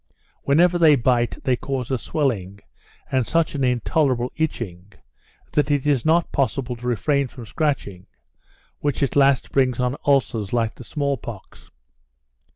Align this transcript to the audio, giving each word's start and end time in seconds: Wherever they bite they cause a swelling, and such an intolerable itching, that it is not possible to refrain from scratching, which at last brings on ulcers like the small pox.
Wherever 0.41 0.79
they 0.79 0.95
bite 0.95 1.37
they 1.43 1.55
cause 1.55 1.91
a 1.91 1.97
swelling, 1.99 2.61
and 3.11 3.27
such 3.27 3.53
an 3.53 3.63
intolerable 3.63 4.31
itching, 4.35 4.93
that 5.51 5.69
it 5.69 5.85
is 5.85 6.05
not 6.05 6.31
possible 6.31 6.75
to 6.75 6.87
refrain 6.87 7.27
from 7.27 7.45
scratching, 7.45 8.07
which 8.79 9.03
at 9.03 9.15
last 9.15 9.51
brings 9.51 9.79
on 9.79 9.95
ulcers 10.03 10.53
like 10.53 10.73
the 10.73 10.83
small 10.83 11.17
pox. 11.17 11.69